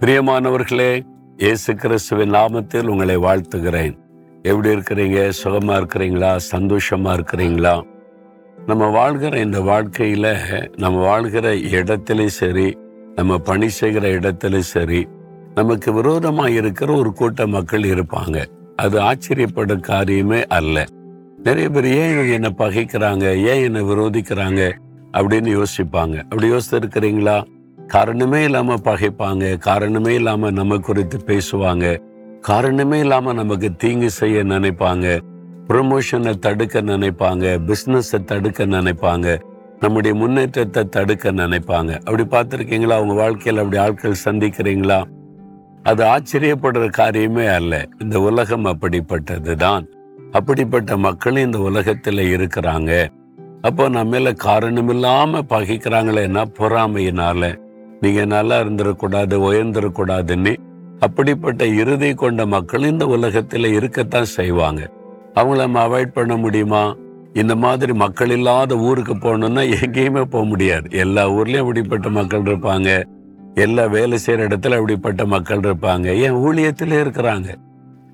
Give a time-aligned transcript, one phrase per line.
[0.00, 1.06] பிரியமானவர்களே
[1.36, 3.98] இயேசு கிறிஸ்துவின் நாமத்தில் உங்களை வாழ்த்துகிறேன்.
[4.42, 5.32] எப்படி இருக்கிறீங்க?
[5.44, 6.36] சுகமா இருக்கிறீங்களா?
[6.52, 7.82] சந்தோஷமா இருக்கிறீங்களா?
[8.66, 10.36] நம்ம வாழ்கிற இந்த வாழ்க்கையில
[10.76, 12.78] நம்ம வாழ்கிற இடத்துலையும் சரி
[13.14, 15.08] நம்ம பணி செய்கிற இடத்துலையும் சரி
[15.54, 18.44] நமக்கு விரோதமா இருக்கிற ஒரு கூட்ட மக்கள் இருப்பாங்க.
[18.76, 20.84] அது ஆச்சரியப்படும் காரியமே அல்ல.
[21.44, 23.44] நிறைய பேர் ஏன் என்னை பகைக்கிறாங்க?
[23.46, 24.72] ஏன் என்னை விரோதிக்கிறாங்க?
[25.12, 26.22] அப்படின்னு யோசிப்பாங்க.
[26.22, 27.44] அப்படி யோசித்து இருக்கிறீங்களா
[27.88, 31.86] காரணமே இல்லாமல் பகைப்பாங்க காரணமே இல்லாமல் நம்ம குறித்து பேசுவாங்க
[32.40, 35.06] காரணமே இல்லாமல் நமக்கு தீங்கு செய்ய நினைப்பாங்க
[35.68, 39.38] ப்ரொமோஷனை தடுக்க நினைப்பாங்க பிஸ்னஸை தடுக்க நினைப்பாங்க
[39.80, 41.92] நம்முடைய முன்னேற்றத்தை தடுக்க நினைப்பாங்க.
[41.98, 42.94] அப்படி பார்த்துருக்கீங்களா?
[42.98, 45.04] அவங்க வாழ்க்கையில் அப்படி ஆட்கள் சந்திக்கிறீங்களா?
[45.82, 47.86] அது ஆச்சரியப்படுற காரியமே அல்ல.
[47.98, 49.84] இந்த உலகம் அப்படிப்பட்டது தான்
[50.32, 52.90] அப்படிப்பட்ட மக்கள் இந்த உலகத்தில் இருக்கிறாங்க.
[53.62, 57.42] அப்போ நம்ம மேல காரணமில்லாம பகைக்கிறாங்களேன்னா பொறாமையினால?
[58.00, 60.56] நீங்க நல்லா இருந்துடக்கூடாது உயர்ந்திடக்கூடாதுன்னு
[60.98, 64.90] அப்படிப்பட்ட இறுதி கொண்ட மக்கள் இந்த உலகத்தில் இருக்கத்தான் செய்வாங்க.
[65.34, 66.96] அவங்கள நம்ம அவாய்ட் பண்ண முடியுமா?
[67.32, 70.88] இந்த மாதிரி மக்கள் இல்லாத ஊருக்கு போகணும்னா எங்கேயுமே போக முடியாது.
[70.90, 73.04] எல்லா ஊர்லயும் அப்படிப்பட்ட மக்கள் இருப்பாங்க.
[73.54, 76.06] எல்லா வேலை செய்யற இடத்துல அப்படிப்பட்ட மக்கள் இருப்பாங்க.
[76.06, 77.54] ஏன் ஊழியத்திலே இருக்கிறாங்க.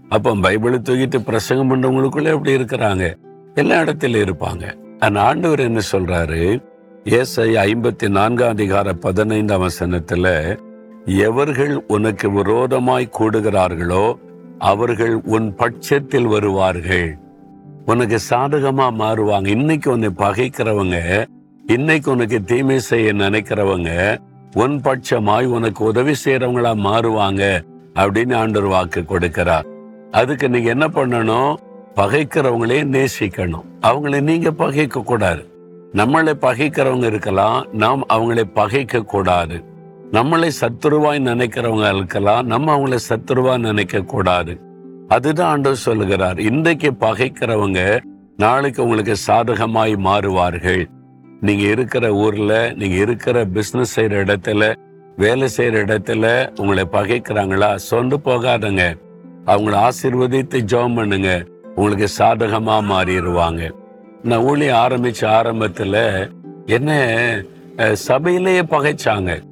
[0.08, 3.16] அப்போ பைபிளை தூக்கிட்டு பிரசங்கம் பண்ணவங்களுக்குள்ளே அப்படி இருக்கிறாங்க.
[3.54, 4.74] எல்லா இடத்துல இருப்பாங்க.
[4.98, 6.62] அந்த ஆண்டவர் என்ன சொல்றாரு?
[7.04, 10.58] ஏசை ஐம்பத்தி நான்காம் அதிகார பதினைந்தாம் வசனத்துல
[11.04, 14.14] எவர்கள் உனக்கு விரோதமாய் கூடுகிறார்களோ
[14.58, 17.16] அவர்கள் உன் பட்சத்தில் வருவார்கள்.
[17.84, 19.46] உனக்கு சாதகமா மாறுவாங்க.
[19.46, 21.26] இன்னைக்கு உன்னை பகைக்கிறவங்க
[21.66, 24.18] இன்னைக்கு உனக்கு தீமை செய்ய நினைக்கிறவங்க
[24.54, 29.64] உன் பட்சமாய் உனக்கு உதவி செய்யறவங்களா மாறுவாங்க அப்படின்னு ஆண்டர் வாக்கு கொடுக்கிறார்.
[30.10, 31.54] அதுக்கு நீங்க என்ன பண்ணணும்?
[31.94, 33.66] பகைக்கிறவங்களே நேசிக்கணும்.
[33.82, 35.52] அவங்களை நீங்க பகைக்க கூடாது
[35.94, 39.64] நம்மளை பகைக்கிறவங்க இருக்கலாம் நாம் அவங்களை பகைக்க கூடாது.
[40.12, 44.60] நம்மளை சத்துருவாய் நினைக்கிறவங்க இருக்கலாம் நம்ம அவங்கள சத்துருவா நினைக்க கூடாது.
[45.08, 46.40] அதுதான் ஆண்டவர் சொல்லுகிறார்.
[46.40, 48.00] இன்றைக்கு பகைக்கிறவங்க
[48.36, 50.84] நாளைக்கு உங்களுக்கு சாதகமாய் மாறுவார்கள்.
[51.40, 54.74] நீங்க இருக்கிற ஊர்ல நீங்க இருக்கிற பிசினஸ் செய்யற இடத்துல
[55.16, 57.78] வேலை செய்யற இடத்துல உங்களை பகைக்கிறாங்களா?
[57.90, 58.98] சொந்து போகாதங்க.
[59.46, 61.44] அவங்கள ஆசிர்வதித்து ஜெபம் பண்ணுங்க.
[61.74, 63.70] உங்களுக்கு சாதகமா மாறிடுவாங்க.
[64.24, 65.96] நான் ஊழிய ஆரம்பிச்ச ஆரம்பத்துல
[66.66, 66.90] என்ன
[67.92, 69.42] சபையிலேயே பகைச்சாங்க.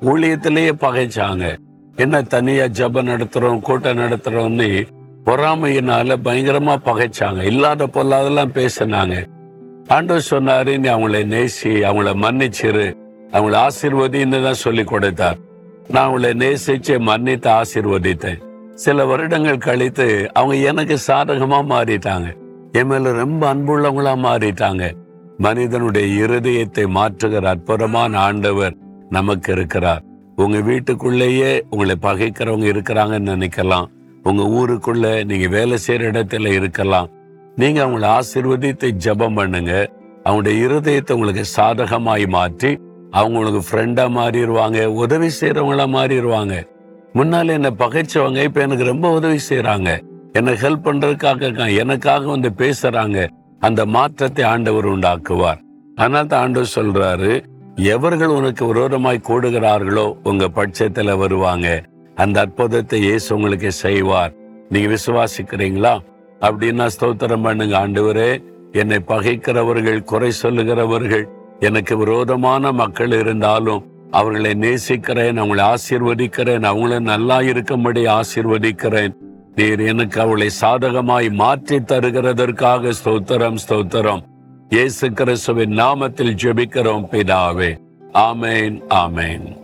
[0.00, 1.56] ஊழியத்திலேயே பகைச்சாங்க.
[1.96, 4.86] என்ன தனியா ஜெபம் நடத்துறோம் கூட்டம் நடத்துறோம்னு
[5.24, 7.42] பொறாமையினால பயங்கரமா பகைச்சாங்க.
[7.42, 9.26] இல்லாத பொல்லாதெல்லாம் பேசினாங்க.
[9.88, 12.96] ஆண்டவர் சொன்னாரு நீ அவங்கள நேசி அவங்கள மன்னிச்சிரு.
[13.32, 15.38] அவங்கள ஆசீர்வதின்னு தான் சொல்லி கொடுத்தார்.
[15.88, 18.40] நான் அவங்கள நேசிச்சு மன்னித்து ஆசீர்வதித்தேன்.
[18.74, 22.39] சில வருடங்கள் கழித்து அவங்க எனக்கு சாதகமா மாறிட்டாங்க.
[22.72, 24.84] என் மேல ரொம்ப அன்புள்ளவங்களா மாறிட்டாங்க.
[25.36, 28.74] மனிதனுடைய இருதயத்தை மாற்றுகிற அற்புதமான ஆண்டவர்
[29.08, 30.02] நமக்கு இருக்கிறார்.
[30.36, 33.88] உங்க வீட்டுக்குள்ளேயே உங்களை பகைக்கிறவங்க இருக்கிறாங்கன்னு நினைக்கலாம்.
[34.22, 37.08] உங்க ஊருக்குள்ள நீங்க வேலை செய்யற இடத்துல இருக்கலாம்.
[37.56, 39.72] நீங்க அவங்கள ஆசிர்வதித்து ஜெபம் பண்ணுங்க.
[40.24, 42.78] அவங்களுடைய இருதயத்தை உங்களுக்கு சாதகமாய் மாற்றி
[43.10, 46.54] அவங்களுக்கு ஃப்ரெண்டா மாறிடுவாங்க உதவி செய்யறவங்களா மாறிடுவாங்க.
[47.14, 49.90] முன்னால என்ன பகைச்சவங்க இப்ப எனக்கு ரொம்ப உதவி செய்யறாங்க
[50.32, 53.28] என்னை ஹெல்ப் பண்றதுக்காக எனக்காக வந்து பேசுறாங்க.
[53.60, 55.60] அந்த மாற்றத்தை ஆண்டவர் உண்டாக்குவார்.
[55.96, 57.32] அதனால தான் ஆண்டவர் சொல்றாரு
[57.94, 61.68] எவர்கள் உனக்கு விரோதமாய் கூடுகிறார்களோ உங்க பட்சத்துல வருவாங்க.
[62.14, 64.32] அந்த அற்புதத்தை இயேசு உங்களுக்கு செய்வார்.
[64.68, 65.94] நீங்க விசுவாசிக்கிறீங்களா?
[66.40, 68.30] அப்படின்னா ஸ்தோத்திரம் பண்ணுங்க ஆண்டவரே
[68.72, 71.24] என்னை பகைக்கிறவர்கள் குறை சொல்லுகிறவர்கள்
[71.58, 79.14] எனக்கு விரோதமான மக்கள் இருந்தாலும் அவர்களை நேசிக்கிறேன் அவங்களை ஆசீர்வதிக்கிறேன் அவங்கள நல்லா இருக்கும்படி ஆசீர்வதிக்கிறேன்.
[79.60, 84.22] நீர் எனக்கு அவளை சாதகமாய் மாற்றி தருகிறதற்காக ஸ்தோத்திரம் ஸ்தோத்திரம்.
[84.68, 87.76] இயேசு கிறிஸ்துவின் நாமத்தில் ஜெபிக்கிறோம் பிதாவே.
[88.14, 89.59] ஆமேன் ஆமேன்.